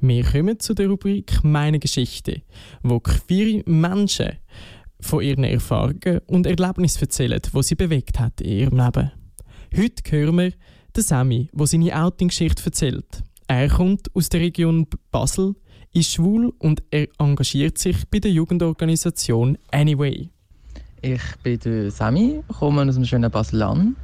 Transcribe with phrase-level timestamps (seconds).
[0.00, 2.42] Wir kommen zu der Rubrik Meine Geschichte,
[2.84, 4.38] wo queere Menschen
[5.00, 9.10] von ihren Erfahrungen und Erlebnissen erzählen, die sie bewegt hat in ihrem Leben.
[9.76, 10.52] Heute hören wir
[10.96, 13.24] den Sammy, der seine Outing-Geschichte erzählt.
[13.48, 15.56] Er kommt aus der Region Basel,
[15.92, 20.28] ist schwul und er engagiert sich bei der Jugendorganisation Anyway.
[21.02, 23.96] Ich bin der Sammy, komme aus einem schönen Basel-Land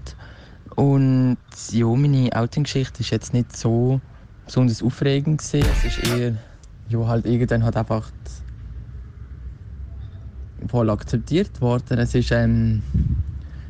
[0.75, 1.39] und
[1.71, 4.01] ja, meine Outing-Geschichte ist jetzt nicht so
[4.47, 5.69] besonders aufregend gewesen.
[5.73, 6.35] Es ist eher,
[6.89, 8.11] ja, halt irgendwann hat einfach
[10.69, 11.98] voll akzeptiert worden.
[11.98, 12.83] Es ist ähm,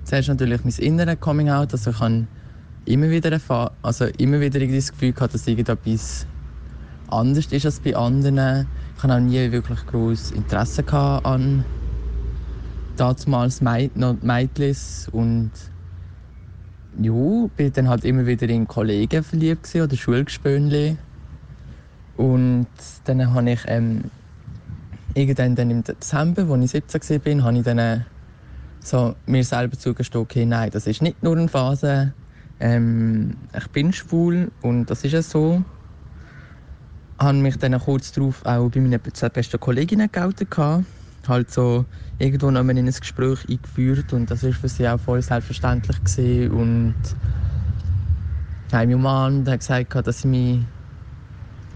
[0.04, 2.26] zuerst natürlich mein inneres Coming-out, also ich habe
[2.84, 3.40] immer wieder,
[3.82, 6.26] also immer wieder das Gefühl gehabt, dass irgendetwas
[7.08, 8.66] anders ist als bei anderen.
[8.96, 11.64] Ich hatte auch nie wirklich großes Interesse an
[12.96, 14.18] damals Mädchen
[15.12, 15.50] und
[16.96, 20.98] ja, bin dann halt immer wieder in Kollegen verliebt oder Schulgespönli.
[22.12, 22.68] Und
[23.04, 24.10] dann habe ich ähm,
[25.14, 28.04] irgendwann dann im Dezember, als ich 17 war, habe ich dann äh,
[28.84, 32.16] so mir selber zugestehen, okay, nein, das ist nicht nur eine Phase.
[32.60, 35.64] Ähm, ich bin schwul und das ist ja so.
[37.20, 40.50] Ich habe mich dann kurz darauf auch bei meinen besten Kolleginnen geoutet.
[41.28, 41.84] Halt so
[42.18, 46.02] irgendwo noch in ein Gespräch eingeführt und das war für sie auch voll selbstverständlich.
[46.04, 46.50] Gewesen.
[46.50, 46.94] Und
[48.72, 50.60] mein Mann hat gesagt, dass sie mich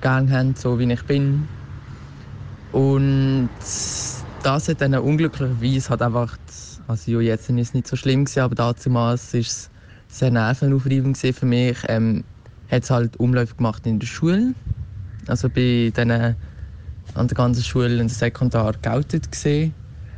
[0.00, 1.48] gerne haben, so wie ich bin.
[2.72, 3.48] Und
[4.42, 6.36] das hat dann unglücklicherweise hat einfach,
[6.86, 9.70] also jetzt ist es nicht so schlimm gewesen, aber damals war es
[10.08, 11.78] sehr nervenaufreibend für mich.
[11.88, 12.24] Ähm,
[12.70, 14.54] hat es halt Umläufe gemacht in der Schule,
[15.26, 16.36] also bei denen
[17.14, 19.74] an der ganzen Schule der Sekundar geoutet gesehen.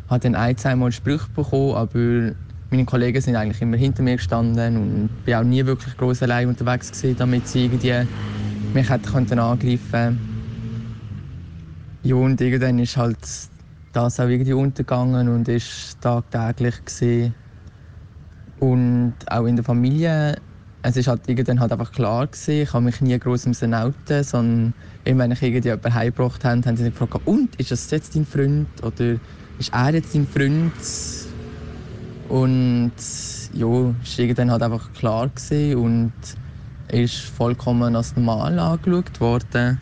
[0.07, 2.35] Habe dann ein, zweimal Sprüche bekommen, aber
[2.71, 6.49] meine Kollegen sind eigentlich immer hinter mir gestanden und bin auch nie wirklich groß allein
[6.49, 8.09] unterwegs gewesen, damit sie irgendwie
[8.73, 10.25] mich hätten angreifen können.
[12.03, 13.19] Ja, und irgendwann ist halt
[13.93, 17.37] das auch irgendwie untergegangen und ist tagtäglich gesehen.
[18.57, 20.37] Und auch in der Familie,
[20.83, 24.25] es ist halt irgendwann halt einfach klar gewesen, ich habe mich nie groß im outen,
[24.25, 24.75] sondern
[25.05, 28.15] immer wenn ich irgendwie jemanden heimgebracht habe, haben sie sich gefragt, und, ist das jetzt
[28.15, 29.19] dein Freund oder
[29.59, 30.75] ist er jetzt dein Freund?
[32.23, 32.95] Und
[33.53, 33.67] ja,
[34.03, 36.15] es war irgendwann halt einfach klar gewesen und
[36.89, 39.81] ist vollkommen als normal angeschaut worden.